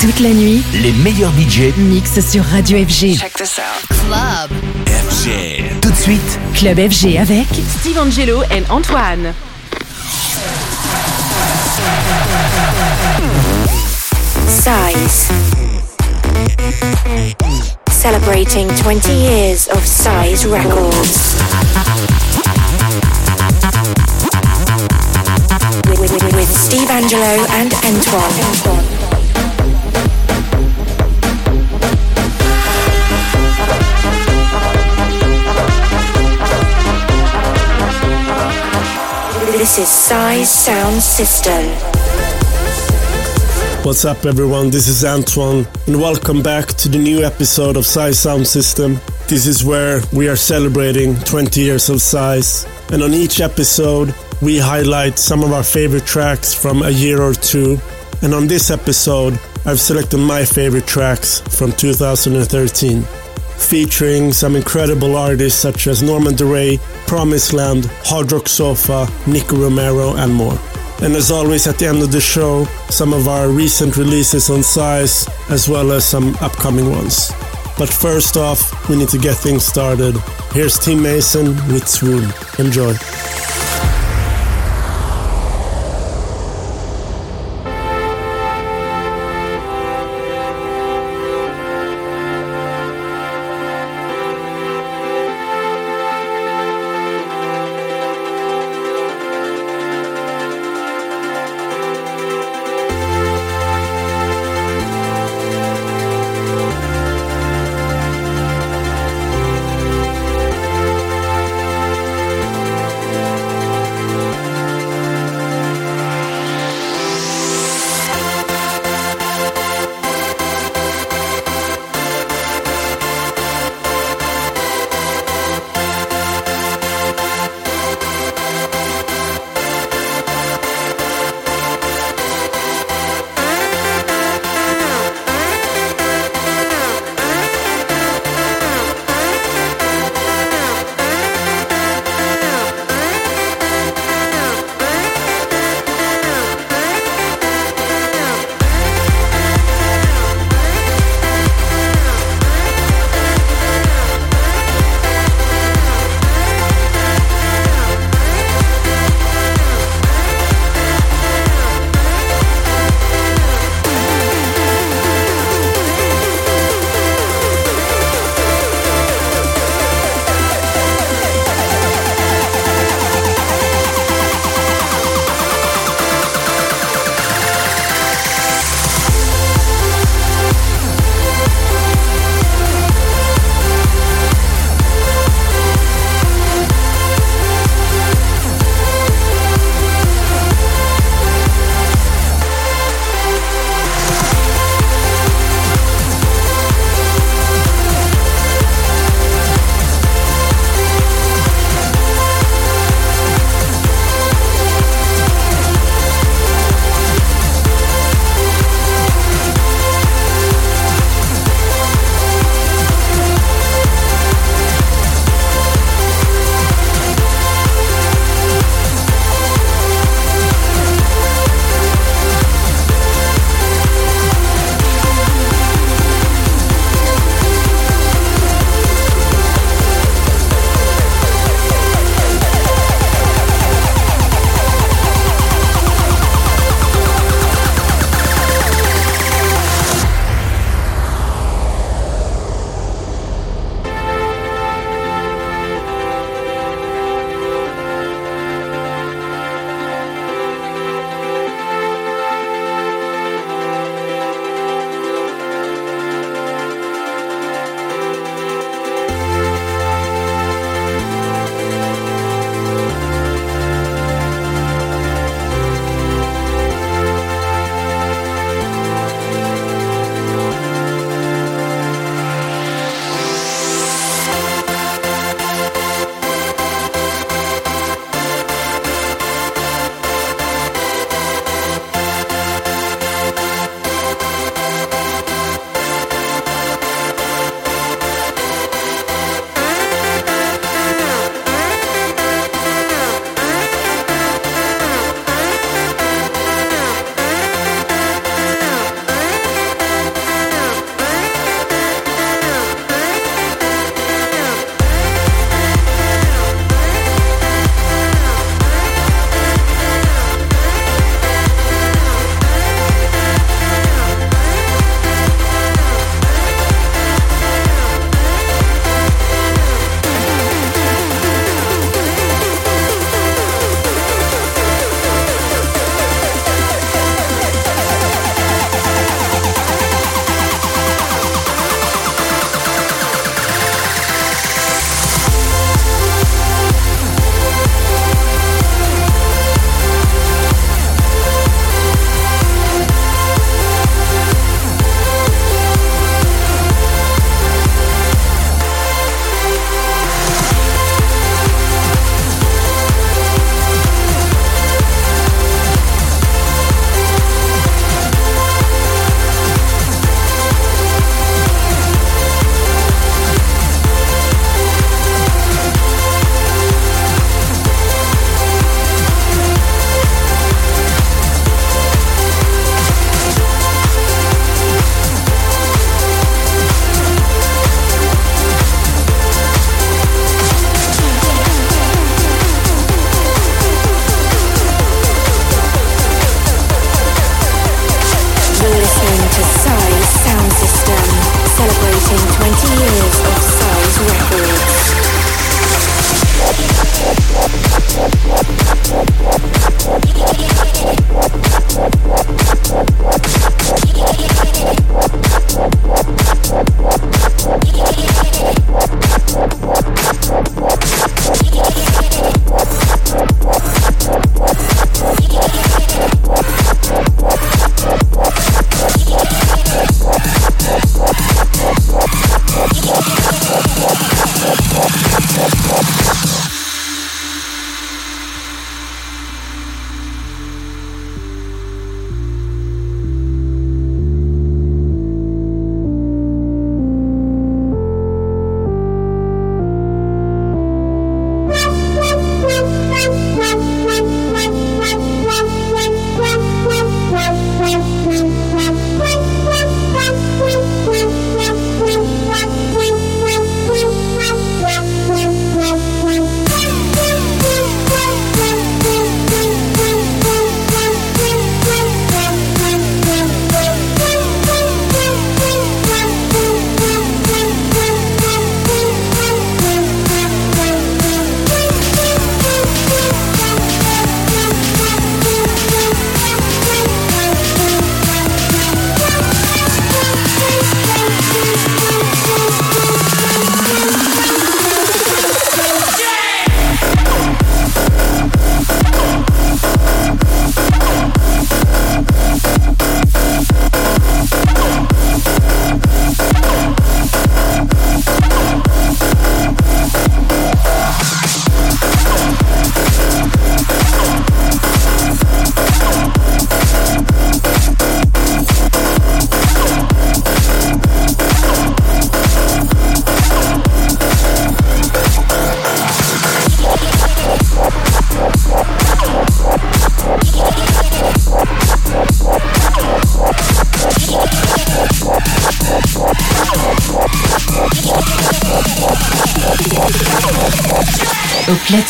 Toute 0.00 0.20
la 0.20 0.30
nuit, 0.30 0.62
les 0.82 0.92
meilleurs 0.92 1.30
budgets 1.32 1.74
mixent 1.76 2.26
sur 2.26 2.42
Radio 2.42 2.78
FG. 2.78 3.18
Check 3.18 3.34
this 3.34 3.58
out. 3.58 3.86
Club. 4.06 4.50
FG. 4.86 5.78
Tout 5.82 5.90
de 5.90 5.96
suite, 5.96 6.38
Club 6.54 6.78
FG 6.78 7.18
avec 7.18 7.46
Steve 7.80 7.98
Angelo 7.98 8.40
and 8.44 8.62
Antoine. 8.70 9.34
Size. 14.48 15.28
Celebrating 17.90 18.68
20 18.82 19.12
years 19.12 19.68
of 19.68 19.84
Size 19.84 20.46
Records. 20.46 21.36
With, 25.90 26.00
with, 26.00 26.34
with 26.34 26.48
Steve 26.48 26.88
Angelo 26.88 27.44
and 27.50 27.74
Antoine. 27.84 28.89
This 39.60 39.76
is 39.76 39.88
Size 39.88 40.50
Sound 40.50 41.02
System. 41.02 41.66
What's 43.84 44.06
up, 44.06 44.24
everyone? 44.24 44.70
This 44.70 44.88
is 44.88 45.04
Antoine, 45.04 45.66
and 45.86 46.00
welcome 46.00 46.42
back 46.42 46.68
to 46.68 46.88
the 46.88 46.96
new 46.96 47.22
episode 47.22 47.76
of 47.76 47.84
Size 47.84 48.18
Sound 48.18 48.46
System. 48.46 48.98
This 49.28 49.46
is 49.46 49.62
where 49.62 50.00
we 50.14 50.30
are 50.30 50.36
celebrating 50.36 51.14
20 51.14 51.60
years 51.60 51.90
of 51.90 52.00
Size, 52.00 52.66
and 52.90 53.02
on 53.02 53.12
each 53.12 53.42
episode, 53.42 54.14
we 54.40 54.58
highlight 54.58 55.18
some 55.18 55.44
of 55.44 55.52
our 55.52 55.62
favorite 55.62 56.06
tracks 56.06 56.54
from 56.54 56.80
a 56.82 56.88
year 56.88 57.20
or 57.20 57.34
two. 57.34 57.76
And 58.22 58.32
on 58.32 58.46
this 58.46 58.70
episode, 58.70 59.38
I've 59.66 59.78
selected 59.78 60.20
my 60.20 60.42
favorite 60.42 60.86
tracks 60.86 61.42
from 61.54 61.72
2013 61.72 63.04
featuring 63.60 64.32
some 64.32 64.56
incredible 64.56 65.16
artists 65.16 65.60
such 65.60 65.86
as 65.86 66.02
Norman 66.02 66.34
Doray, 66.34 66.78
Promised 67.06 67.52
Land, 67.52 67.86
Hard 68.04 68.32
Rock 68.32 68.48
Sofa, 68.48 69.06
Nicky 69.26 69.56
Romero, 69.56 70.16
and 70.16 70.34
more. 70.34 70.58
And 71.02 71.14
as 71.14 71.30
always, 71.30 71.66
at 71.66 71.78
the 71.78 71.86
end 71.86 72.02
of 72.02 72.12
the 72.12 72.20
show, 72.20 72.64
some 72.90 73.12
of 73.12 73.28
our 73.28 73.48
recent 73.48 73.96
releases 73.96 74.50
on 74.50 74.62
Size, 74.62 75.28
as 75.48 75.68
well 75.68 75.92
as 75.92 76.04
some 76.04 76.36
upcoming 76.40 76.90
ones. 76.90 77.30
But 77.78 77.88
first 77.88 78.36
off, 78.36 78.88
we 78.88 78.96
need 78.96 79.08
to 79.08 79.18
get 79.18 79.36
things 79.36 79.64
started. 79.64 80.16
Here's 80.52 80.78
Tim 80.78 81.02
Mason 81.02 81.54
with 81.72 81.88
Swoon. 81.88 82.28
Enjoy. 82.58 82.94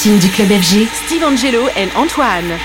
Du 0.08 0.30
club 0.30 0.48
FG, 0.48 0.88
Steve 0.94 1.22
Angelo 1.24 1.68
et 1.76 1.94
Antoine. 1.94 2.58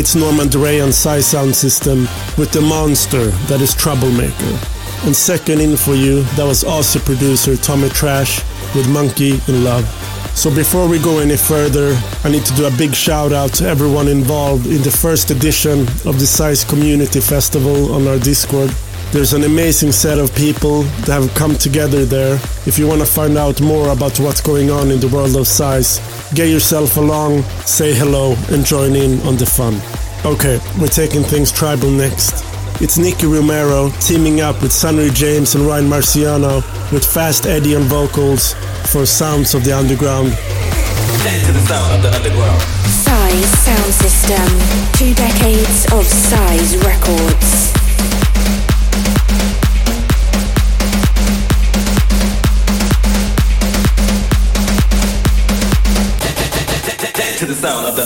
It's 0.00 0.14
Norman 0.14 0.48
on 0.80 0.92
Size 0.92 1.26
Sound 1.26 1.54
System 1.54 2.08
with 2.38 2.52
the 2.52 2.62
monster 2.62 3.26
that 3.48 3.60
is 3.60 3.74
Troublemaker. 3.74 4.58
And 5.04 5.14
second 5.14 5.60
in 5.60 5.76
for 5.76 5.94
you, 5.94 6.22
that 6.36 6.46
was 6.46 6.64
Aussie 6.64 7.04
producer 7.04 7.54
Tommy 7.54 7.90
Trash 7.90 8.42
with 8.74 8.88
Monkey 8.88 9.32
in 9.46 9.62
Love. 9.62 9.84
So 10.34 10.48
before 10.48 10.88
we 10.88 10.98
go 11.00 11.18
any 11.18 11.36
further, 11.36 12.00
I 12.24 12.30
need 12.30 12.46
to 12.46 12.54
do 12.54 12.64
a 12.64 12.70
big 12.78 12.94
shout 12.94 13.34
out 13.34 13.52
to 13.56 13.66
everyone 13.68 14.08
involved 14.08 14.66
in 14.66 14.80
the 14.80 14.90
first 14.90 15.30
edition 15.30 15.80
of 16.06 16.18
the 16.18 16.26
Size 16.26 16.64
Community 16.64 17.20
Festival 17.20 17.92
on 17.92 18.08
our 18.08 18.18
Discord. 18.18 18.70
There's 19.12 19.32
an 19.32 19.42
amazing 19.42 19.90
set 19.90 20.20
of 20.20 20.32
people 20.36 20.82
that 21.02 21.20
have 21.20 21.34
come 21.34 21.56
together 21.56 22.04
there. 22.04 22.36
If 22.64 22.78
you 22.78 22.86
want 22.86 23.00
to 23.00 23.06
find 23.06 23.36
out 23.36 23.60
more 23.60 23.90
about 23.90 24.20
what's 24.20 24.40
going 24.40 24.70
on 24.70 24.92
in 24.92 25.00
the 25.00 25.08
world 25.08 25.34
of 25.34 25.48
size, 25.48 25.98
get 26.32 26.48
yourself 26.48 26.96
along, 26.96 27.42
say 27.66 27.92
hello, 27.92 28.36
and 28.52 28.64
join 28.64 28.94
in 28.94 29.20
on 29.22 29.36
the 29.36 29.46
fun. 29.46 29.74
Okay, 30.24 30.60
we're 30.80 30.86
taking 30.86 31.24
things 31.24 31.50
tribal 31.50 31.90
next. 31.90 32.44
It's 32.80 32.98
Nicky 32.98 33.26
Romero 33.26 33.90
teaming 33.98 34.42
up 34.42 34.62
with 34.62 34.70
Sunnery 34.70 35.10
James 35.10 35.56
and 35.56 35.66
Ryan 35.66 35.88
Marciano 35.88 36.62
with 36.92 37.04
Fast 37.04 37.46
Eddie 37.46 37.74
on 37.74 37.82
vocals 37.82 38.54
for 38.92 39.04
Sounds 39.06 39.54
of 39.54 39.64
the 39.64 39.76
Underground. 39.76 40.30
Sound 41.66 41.94
of 41.94 42.02
the 42.02 42.14
underground. 42.14 42.62
Size 42.86 43.58
Sound 43.58 43.92
System. 43.92 44.48
Two 44.94 45.14
decades 45.14 45.86
of 45.92 46.06
Size 46.06 46.76
Records. 46.86 47.79
To 57.40 57.46
the 57.46 57.54
sound 57.54 57.86
of 57.86 57.96
the 57.96 58.02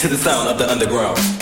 to 0.00 0.08
the 0.08 0.18
sound 0.18 0.50
of 0.50 0.58
the 0.58 0.70
underground. 0.70 1.35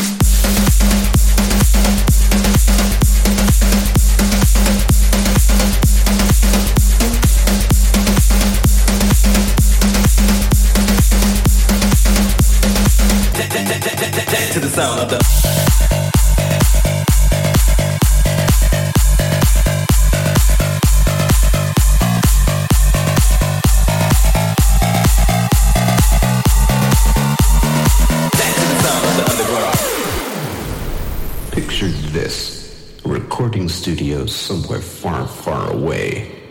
Picture 31.52 31.88
this 32.10 33.00
recording 33.04 33.68
studio 33.68 34.26
somewhere 34.26 34.80
far, 34.80 35.28
far 35.28 35.70
away. 35.70 36.43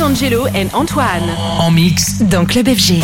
Steve 0.00 0.12
Angello 0.12 0.46
and 0.54 0.70
Antoine. 0.72 1.36
En 1.58 1.70
mix. 1.70 2.22
Dans 2.22 2.46
Club 2.46 2.68
FG. 2.68 3.02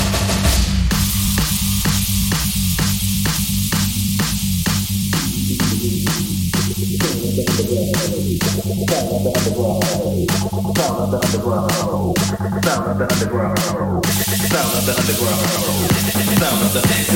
to 17.09 17.15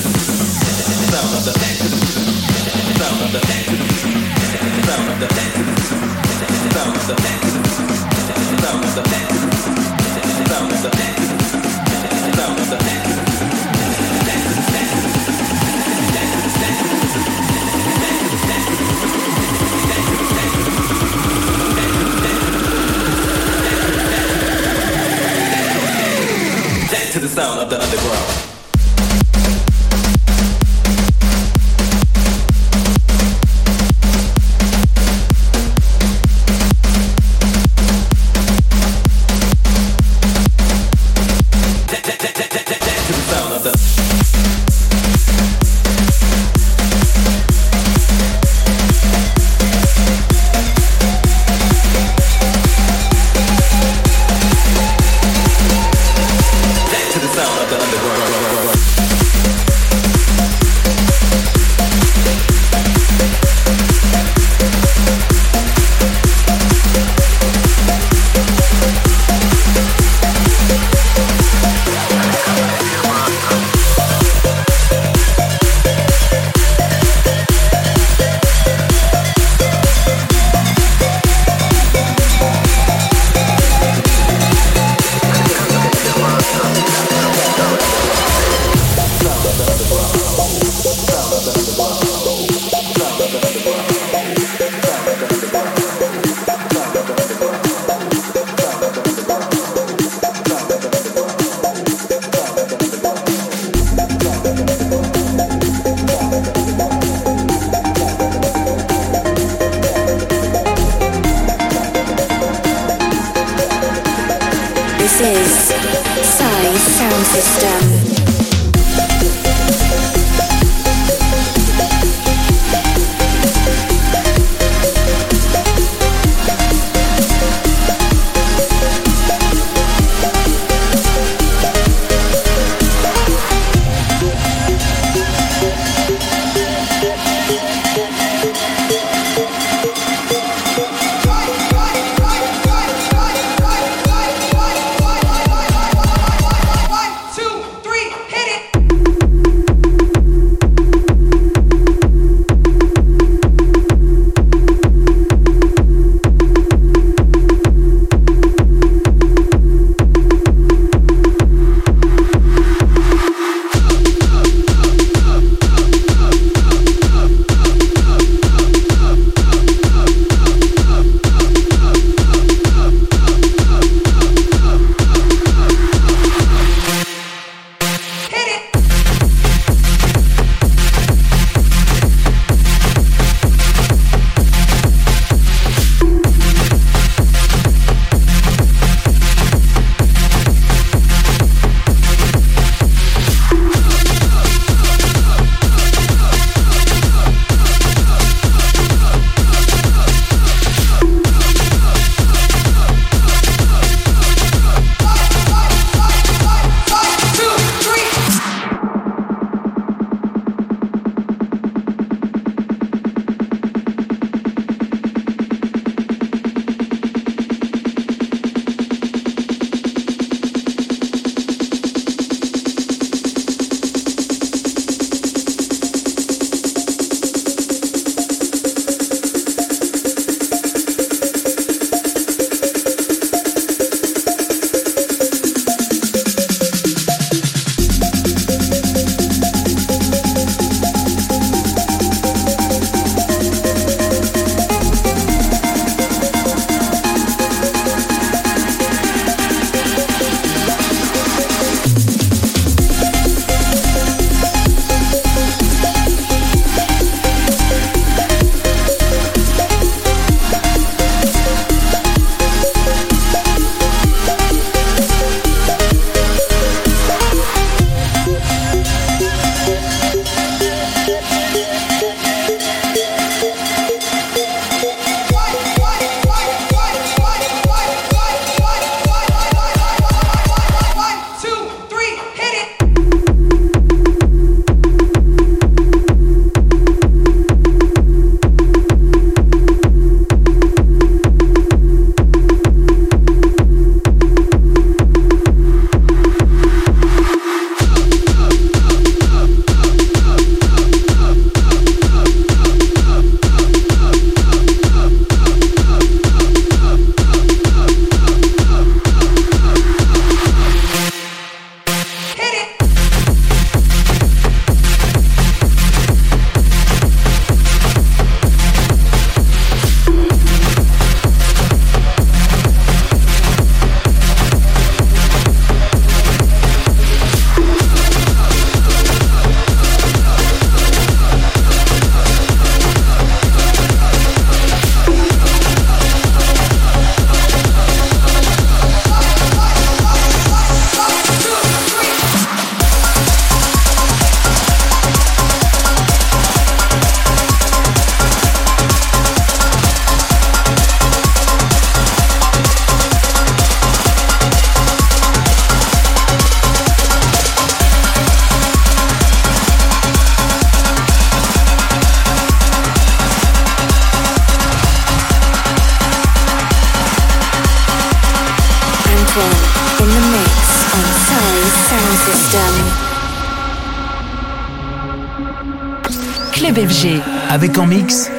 Avec 377.52 377.78
en 377.78 377.86
mix 377.88 378.30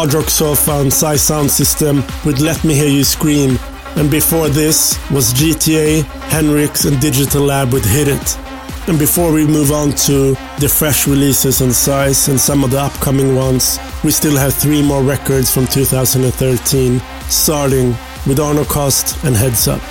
hard 0.00 0.14
rock 0.14 0.70
and 0.80 0.90
Size 0.90 1.20
Sound 1.20 1.50
System 1.50 1.96
with 2.24 2.40
Let 2.40 2.64
Me 2.64 2.72
Hear 2.72 2.88
You 2.88 3.04
Scream. 3.04 3.58
And 3.96 4.10
before 4.10 4.48
this 4.48 4.98
was 5.10 5.34
GTA, 5.34 6.04
Henrix 6.30 6.86
and 6.90 6.98
Digital 7.02 7.42
Lab 7.42 7.70
with 7.70 7.84
Hit 7.84 8.08
It. 8.08 8.38
And 8.88 8.98
before 8.98 9.30
we 9.30 9.46
move 9.46 9.72
on 9.72 9.90
to 10.06 10.32
the 10.58 10.72
fresh 10.74 11.06
releases 11.06 11.60
and 11.60 11.74
Size 11.74 12.28
and 12.28 12.40
some 12.40 12.64
of 12.64 12.70
the 12.70 12.80
upcoming 12.80 13.36
ones, 13.36 13.78
we 14.02 14.10
still 14.10 14.38
have 14.38 14.54
three 14.54 14.82
more 14.82 15.02
records 15.02 15.52
from 15.52 15.66
2013, 15.66 16.98
starting 17.28 17.88
with 18.26 18.40
Arno 18.40 18.64
Cost 18.64 19.22
and 19.24 19.36
Heads 19.36 19.68
Up. 19.68 19.82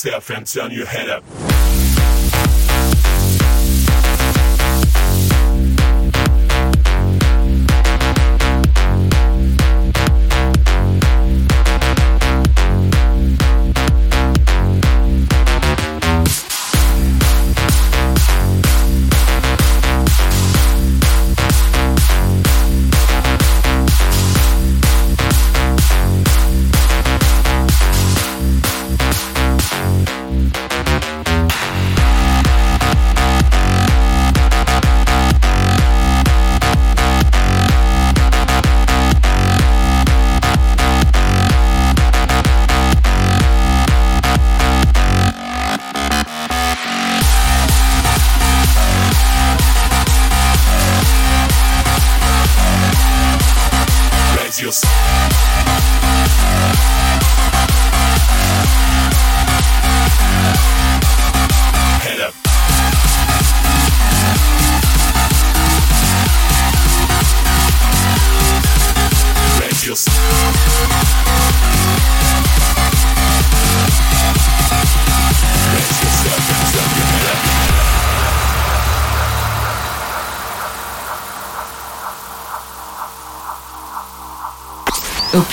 Turn 0.00 0.70
your 0.70 0.86
head 0.86 1.10
up. 1.10 1.57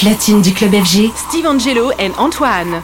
Platine 0.05 0.43
du 0.43 0.53
club 0.53 0.71
FG, 0.71 1.09
Steve 1.15 1.47
Angelo 1.47 1.89
et 1.97 2.11
Antoine. 2.19 2.83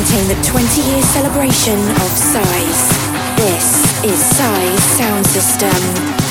The 0.00 0.34
20 0.42 0.80
year 0.80 1.02
celebration 1.02 1.78
of 1.78 2.08
Size. 2.08 2.88
This 3.36 4.02
is 4.02 4.18
Size 4.18 4.82
Sound 4.96 5.26
System. 5.26 6.29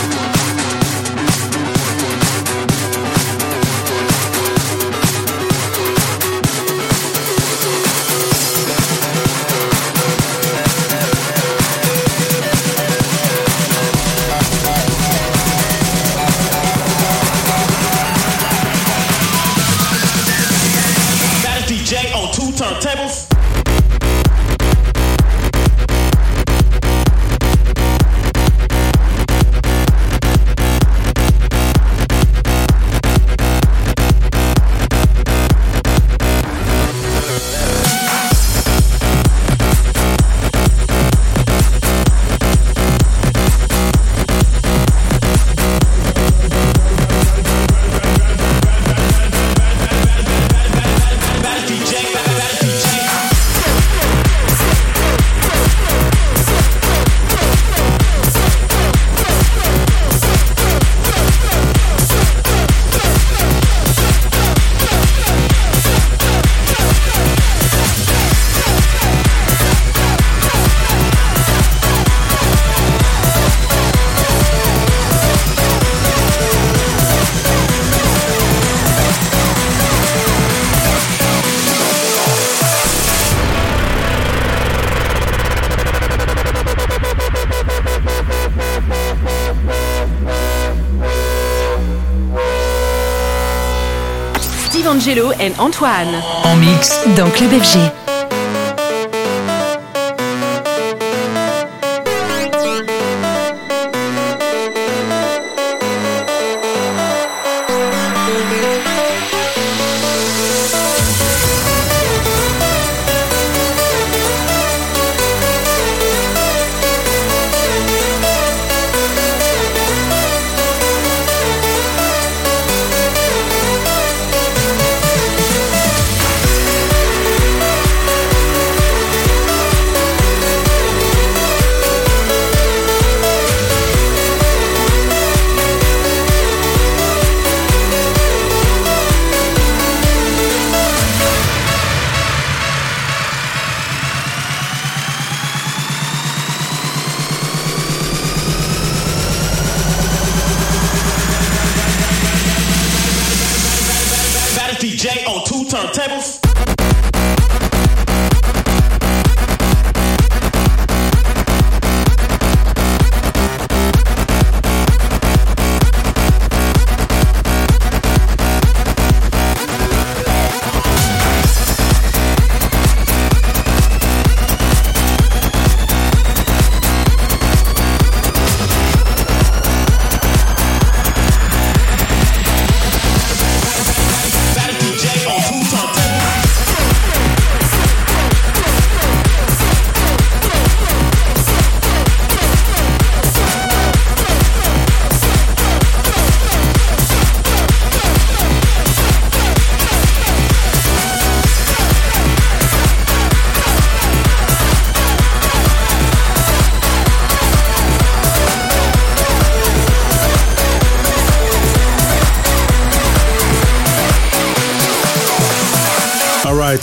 Angelo 94.99 95.31
et 95.39 95.53
Antoine. 95.59 96.21
En 96.43 96.57
mix 96.57 96.91
dans 97.15 97.29
Club 97.29 97.51
FG. 97.51 98.08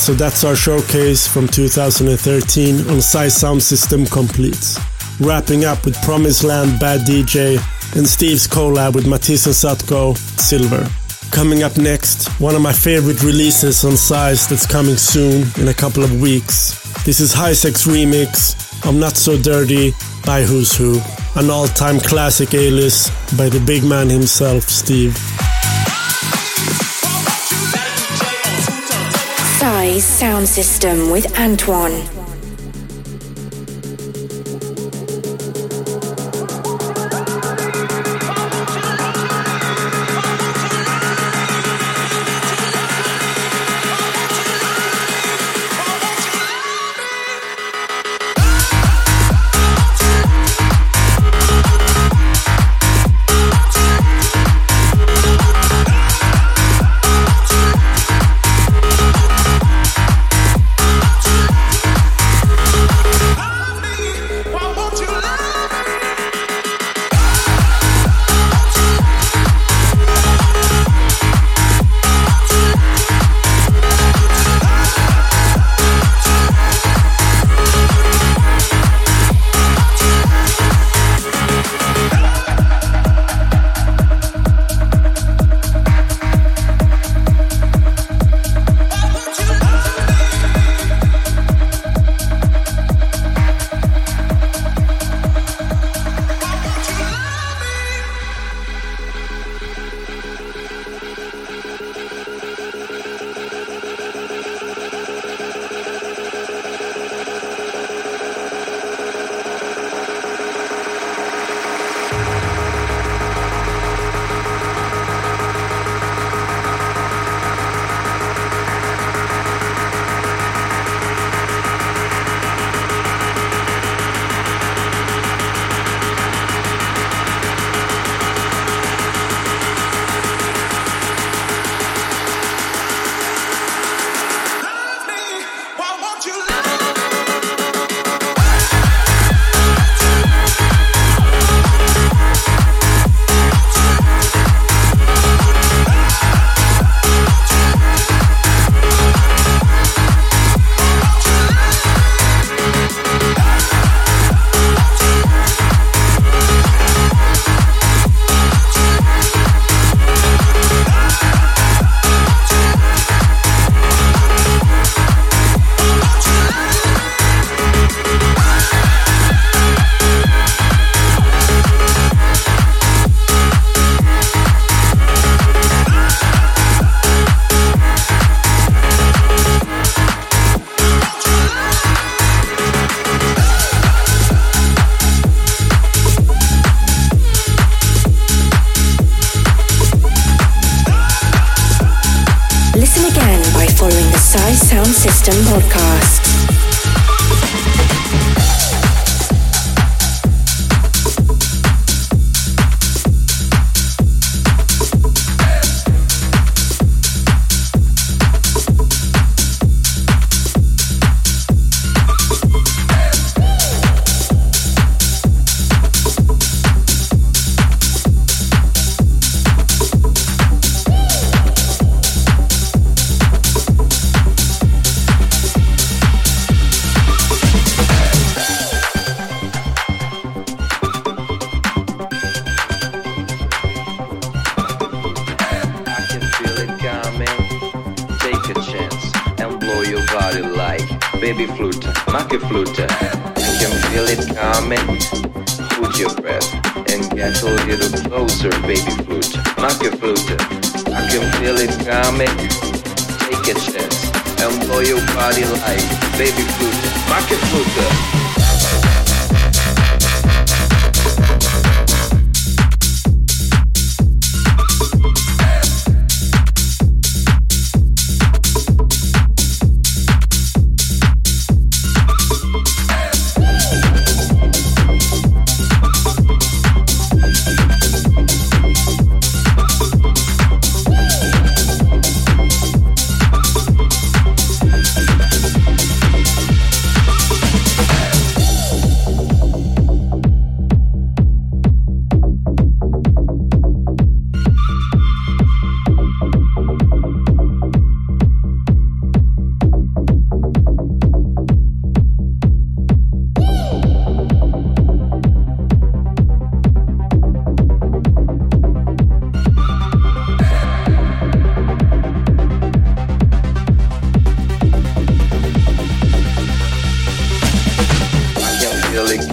So 0.07 0.15
that's 0.15 0.45
our 0.45 0.55
showcase 0.55 1.27
from 1.27 1.49
2013 1.49 2.89
on 2.89 3.01
Size 3.01 3.35
Sound 3.35 3.61
System 3.61 4.07
Complete. 4.07 4.79
Wrapping 5.19 5.65
up 5.65 5.85
with 5.85 6.01
Promised 6.03 6.45
Land 6.45 6.79
Bad 6.79 7.01
DJ 7.01 7.59
and 7.97 8.07
Steve's 8.07 8.47
collab 8.47 8.95
with 8.95 9.09
Matisse 9.09 9.47
and 9.47 9.55
Sadko, 9.57 10.17
Silver. 10.39 10.89
Coming 11.33 11.65
up 11.65 11.77
next, 11.77 12.29
one 12.41 12.55
of 12.55 12.63
my 12.63 12.73
favorite 12.73 13.21
releases 13.25 13.85
on 13.85 13.97
Size 13.97 14.47
that's 14.47 14.65
coming 14.65 14.97
soon 14.97 15.45
in 15.61 15.67
a 15.67 15.75
couple 15.75 16.05
of 16.05 16.21
weeks. 16.21 16.81
This 17.03 17.19
is 17.19 17.33
High 17.33 17.55
Sex 17.55 17.85
remix 17.85 18.55
of 18.89 18.95
Not 18.95 19.17
So 19.17 19.37
Dirty 19.37 19.93
by 20.25 20.43
Who's 20.43 20.77
Who, 20.77 21.01
an 21.35 21.51
all-time 21.51 21.99
classic 21.99 22.55
A-list 22.55 23.11
by 23.37 23.49
the 23.49 23.59
big 23.67 23.83
man 23.83 24.09
himself, 24.09 24.69
Steve. 24.69 25.19
Sound 29.95 30.49
System 30.49 31.11
with 31.11 31.39
Antoine. 31.39 32.26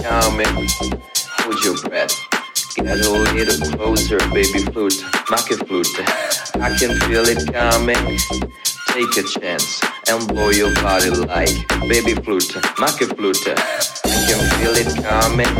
charming. 0.02 0.68
Hold 1.38 1.64
your 1.64 1.76
breath. 1.82 2.14
Get 2.74 3.00
a 3.00 3.10
little 3.10 3.76
closer, 3.76 4.18
baby 4.30 4.64
flute, 4.72 5.04
market 5.30 5.66
flute. 5.66 5.86
I 6.60 6.74
can 6.78 6.98
feel 7.06 7.24
it 7.28 7.52
coming. 7.52 8.18
Take 8.88 9.16
a 9.16 9.22
chance 9.22 9.80
and 10.08 10.26
blow 10.28 10.50
your 10.50 10.74
body 10.82 11.10
like 11.10 11.54
baby 11.88 12.14
flute, 12.14 12.54
market 12.78 13.16
flute. 13.16 13.46
I 13.46 14.18
can 14.26 14.42
feel 14.58 14.74
it 14.74 14.90
coming. 15.02 15.54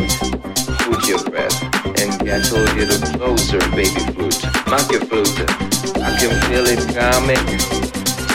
Hold 0.83 1.07
your 1.07 1.23
breath 1.23 1.55
and 1.99 2.19
get 2.19 2.51
a 2.51 2.59
little 2.75 3.01
closer, 3.17 3.59
baby 3.71 4.01
flute, 4.13 4.43
market 4.67 5.07
flute. 5.07 5.39
I 6.01 6.11
can 6.19 6.33
feel 6.47 6.65
it 6.67 6.83
coming. 6.93 7.45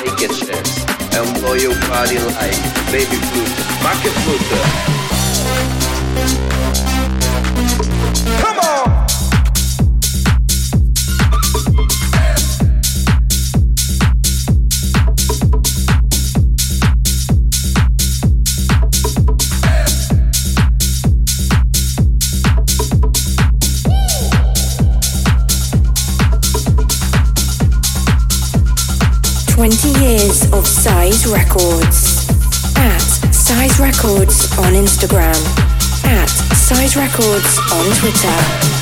Take 0.00 0.24
a 0.24 0.32
chance 0.32 0.84
and 1.14 1.40
blow 1.40 1.54
your 1.54 1.74
body 1.88 2.18
like 2.18 2.60
baby 2.90 3.16
flute, 3.28 3.82
market 3.82 4.14
flute. 4.24 5.79
Records 31.26 32.28
at 32.76 32.98
Size 33.32 33.78
Records 33.78 34.58
on 34.58 34.72
Instagram 34.72 35.69
at 36.10 36.28
size 36.54 36.96
Records 36.96 37.58
on 37.72 37.86
Twitter. 37.94 38.79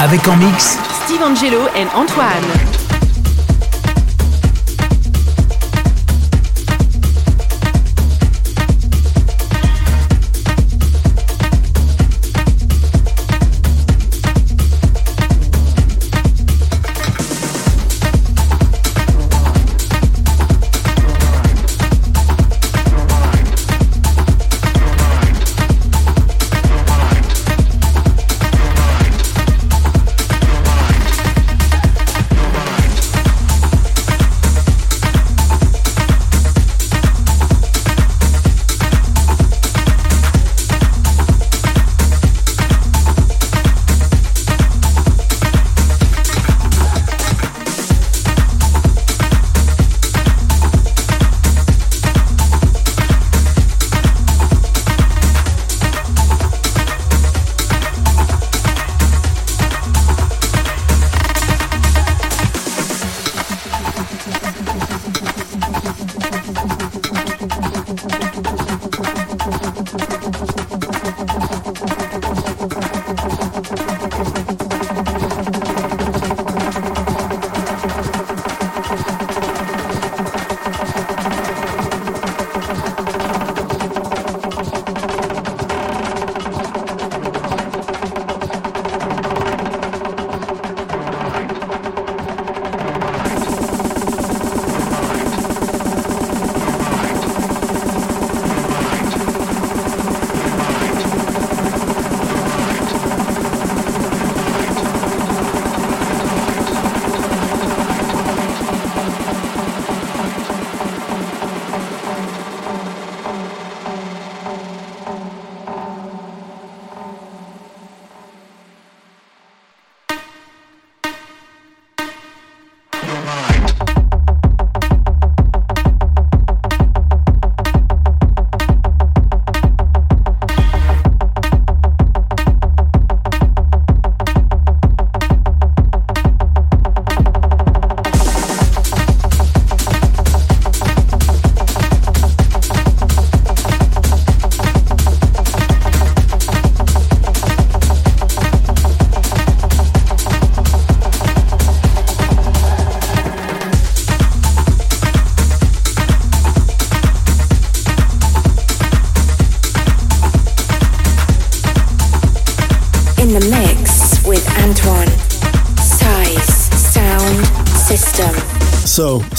Avec 0.00 0.26
en 0.26 0.36
mix 0.36 0.76
Steve 1.04 1.22
Angelo 1.22 1.60
and 1.76 1.86
Antoine. 1.96 2.83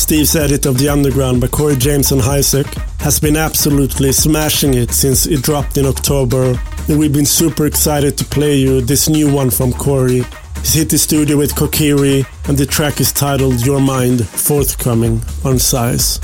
Steve's 0.05 0.35
edit 0.35 0.67
of 0.67 0.77
The 0.77 0.87
Underground 0.87 1.41
by 1.41 1.47
Corey 1.47 1.75
James 1.75 2.11
and 2.11 2.21
Isaac 2.21 2.67
has 2.99 3.19
been 3.19 3.35
absolutely 3.35 4.11
smashing 4.11 4.75
it 4.75 4.91
since 4.91 5.25
it 5.25 5.41
dropped 5.41 5.79
in 5.79 5.87
October, 5.87 6.61
and 6.87 6.99
we've 6.99 7.11
been 7.11 7.25
super 7.25 7.65
excited 7.65 8.15
to 8.19 8.25
play 8.25 8.55
you 8.55 8.81
this 8.81 9.09
new 9.09 9.33
one 9.33 9.49
from 9.49 9.73
Corey. 9.73 10.21
He's 10.57 10.73
hit 10.75 10.89
the 10.91 10.99
studio 10.99 11.37
with 11.37 11.55
Kokiri, 11.55 12.23
and 12.47 12.55
the 12.55 12.67
track 12.67 12.99
is 12.99 13.11
titled 13.11 13.65
Your 13.65 13.81
Mind, 13.81 14.27
forthcoming 14.27 15.23
on 15.43 15.57
Size. 15.57 16.19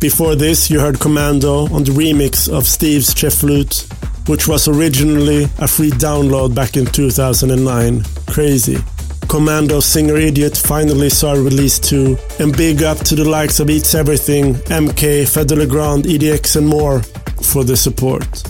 Before 0.00 0.34
this, 0.34 0.70
you 0.70 0.80
heard 0.80 0.98
Commando 0.98 1.66
on 1.74 1.84
the 1.84 1.92
remix 1.92 2.50
of 2.50 2.66
Steve's 2.66 3.12
Chef 3.14 3.34
Flute, 3.34 3.86
which 4.28 4.48
was 4.48 4.66
originally 4.66 5.44
a 5.58 5.68
free 5.68 5.90
download 5.90 6.54
back 6.54 6.78
in 6.78 6.86
2009. 6.86 8.02
Crazy. 8.28 8.78
Commando 9.28 9.80
Singer 9.80 10.16
Idiot 10.16 10.56
finally 10.56 11.10
saw 11.10 11.32
release 11.32 11.78
too. 11.78 12.16
And 12.38 12.56
big 12.56 12.82
up 12.82 12.98
to 12.98 13.14
the 13.14 13.28
likes 13.28 13.60
of 13.60 13.70
Eats 13.70 13.94
Everything, 13.94 14.54
MK, 14.54 15.26
Fedde 15.26 15.56
Le 15.56 15.66
Grand, 15.66 16.04
EDX, 16.04 16.56
and 16.56 16.66
more 16.66 17.02
for 17.42 17.64
the 17.64 17.76
support. 17.76 18.42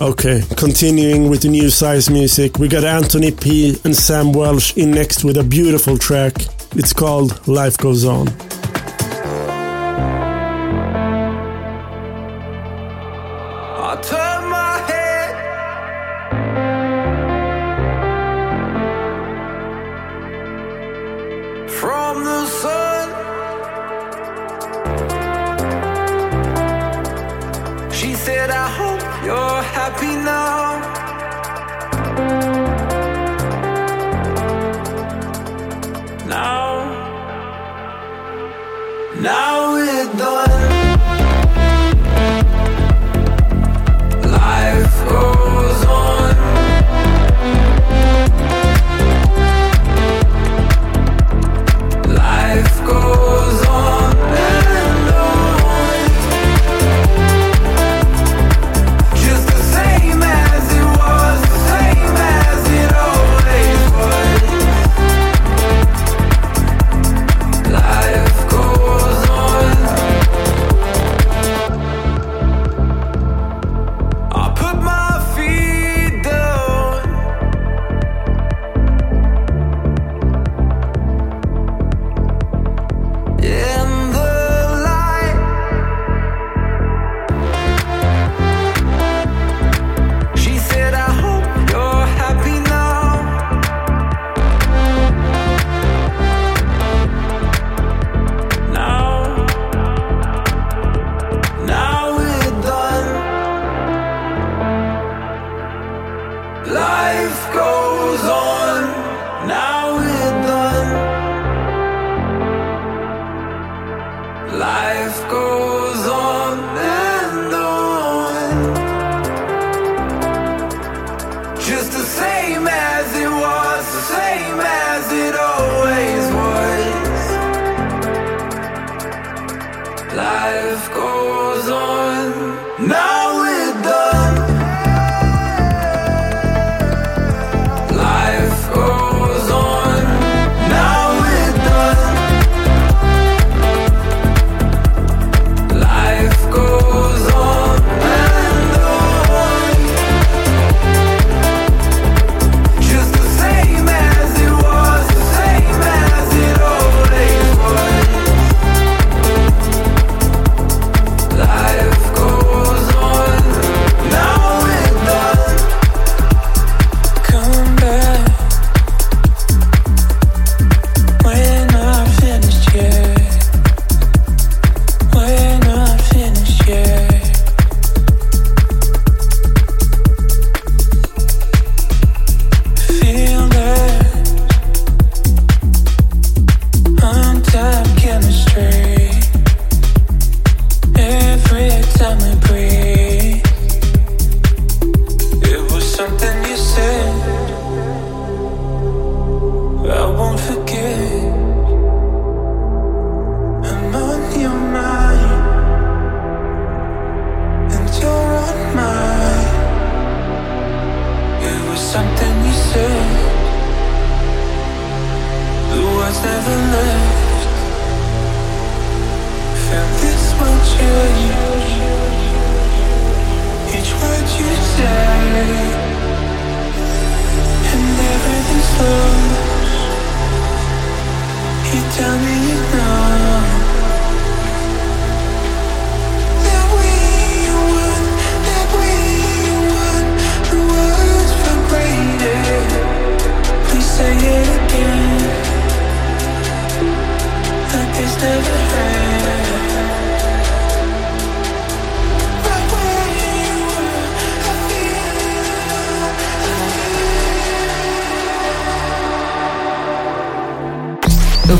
Okay, 0.00 0.42
continuing 0.56 1.28
with 1.28 1.42
the 1.42 1.48
new 1.48 1.70
size 1.70 2.08
music, 2.08 2.58
we 2.58 2.68
got 2.68 2.84
Anthony 2.84 3.32
P 3.32 3.76
and 3.84 3.96
Sam 3.96 4.32
Welsh 4.32 4.76
in 4.76 4.92
next 4.92 5.24
with 5.24 5.36
a 5.38 5.42
beautiful 5.42 5.98
track. 5.98 6.34
It's 6.76 6.92
called 6.92 7.48
Life 7.48 7.76
Goes 7.78 8.04
On. 8.04 8.28
I 13.80 13.98
turn 14.02 14.48
my 14.50 14.78
head 14.86 14.97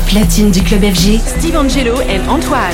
platine 0.09 0.49
du 0.49 0.63
club 0.63 0.81
FG. 0.81 1.19
Steve 1.23 1.55
Angelo 1.55 2.01
et 2.01 2.19
Antoine. 2.27 2.73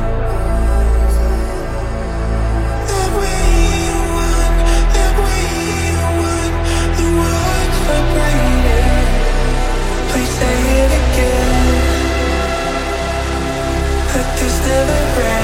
never 14.71 15.15
break. 15.15 15.40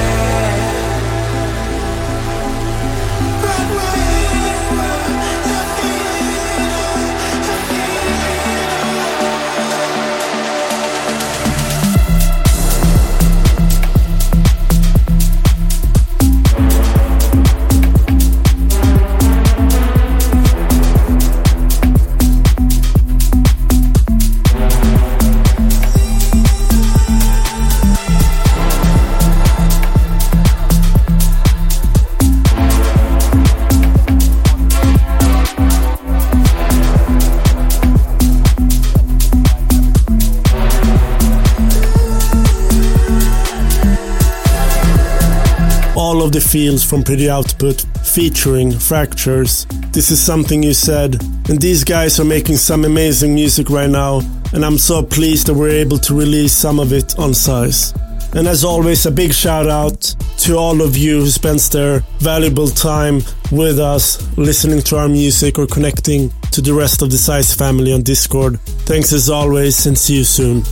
Feels 46.48 46.82
from 46.82 47.02
Pretty 47.02 47.28
Output 47.28 47.84
featuring 48.02 48.72
Fractures. 48.72 49.66
This 49.92 50.10
is 50.10 50.18
something 50.18 50.62
you 50.62 50.72
said, 50.72 51.22
and 51.50 51.60
these 51.60 51.84
guys 51.84 52.18
are 52.18 52.24
making 52.24 52.56
some 52.56 52.86
amazing 52.86 53.34
music 53.34 53.68
right 53.68 53.90
now, 53.90 54.20
and 54.54 54.64
I'm 54.64 54.78
so 54.78 55.02
pleased 55.02 55.48
that 55.48 55.54
we're 55.54 55.68
able 55.68 55.98
to 55.98 56.14
release 56.14 56.54
some 56.54 56.80
of 56.80 56.94
it 56.94 57.18
on 57.18 57.34
Size. 57.34 57.92
And 58.32 58.48
as 58.48 58.64
always, 58.64 59.04
a 59.04 59.10
big 59.10 59.34
shout 59.34 59.66
out 59.66 60.14
to 60.38 60.56
all 60.56 60.80
of 60.80 60.96
you 60.96 61.20
who 61.20 61.28
spends 61.28 61.68
their 61.68 62.00
valuable 62.20 62.68
time 62.68 63.20
with 63.52 63.78
us, 63.78 64.18
listening 64.38 64.80
to 64.82 64.96
our 64.96 65.08
music 65.08 65.58
or 65.58 65.66
connecting 65.66 66.30
to 66.52 66.62
the 66.62 66.72
rest 66.72 67.02
of 67.02 67.10
the 67.10 67.18
Size 67.18 67.52
family 67.52 67.92
on 67.92 68.02
Discord. 68.02 68.58
Thanks 68.86 69.12
as 69.12 69.28
always, 69.28 69.84
and 69.84 69.98
see 69.98 70.16
you 70.16 70.24
soon. 70.24 70.62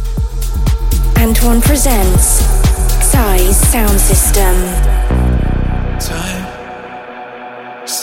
Antoine 1.18 1.60
presents 1.60 2.40
Size 3.10 3.60
Sound 3.70 4.00
System 4.00 4.95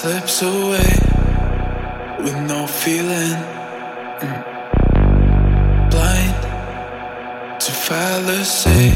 slips 0.03 0.41
away 0.41 0.93
with 2.23 2.35
no 2.51 2.67
feeling. 2.67 3.37
Mm. 4.19 4.39
Blind 5.91 6.35
to 7.61 7.71
fallacy 7.71 8.91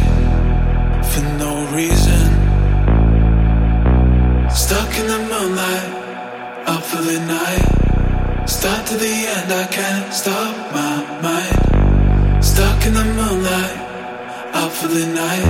for 1.09 1.23
no 1.43 1.53
reason. 1.77 2.27
Stuck 4.51 4.91
in 4.99 5.07
the 5.13 5.21
moonlight, 5.31 5.89
up 6.67 6.83
for 6.83 7.01
the 7.01 7.19
night. 7.37 7.67
Start 8.45 8.85
to 8.87 8.97
the 8.97 9.15
end, 9.35 9.49
I 9.63 9.65
can't 9.67 10.13
stop 10.13 10.53
my 10.73 10.93
mind. 11.21 12.43
Stuck 12.43 12.85
in 12.85 12.93
the 12.93 13.05
moonlight, 13.19 13.77
up 14.61 14.71
for 14.73 14.89
the 14.89 15.07
night. 15.23 15.47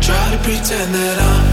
Try 0.00 0.24
to 0.30 0.38
pretend 0.44 0.94
that 0.94 1.18
I'm 1.18 1.51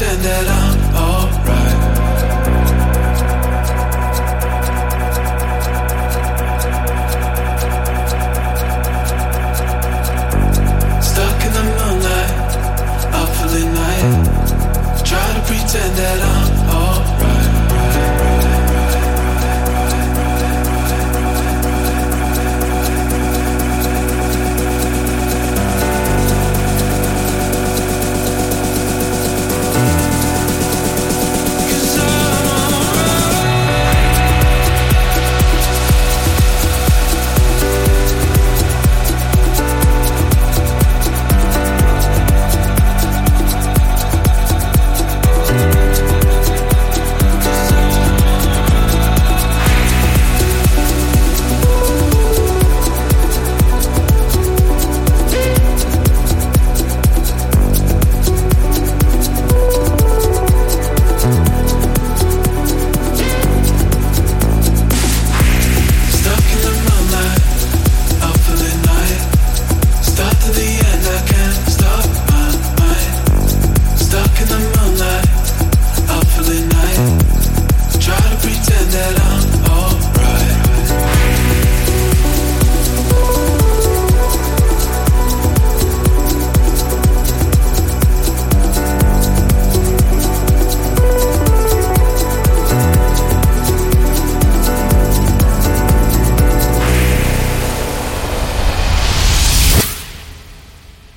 pretend 0.00 0.24
that 0.24 0.48
I'm. 0.48 0.69